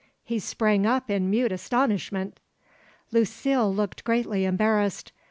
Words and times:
He 0.23 0.39
sprang 0.39 0.87
up 0.87 1.11
in 1.11 1.29
mute 1.29 1.51
astonishment. 1.51 2.39
Lucile 3.11 3.71
looked 3.71 4.03
greatly 4.03 4.45
embarrassed. 4.45 5.11